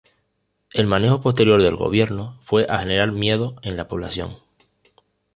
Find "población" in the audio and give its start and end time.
3.87-4.35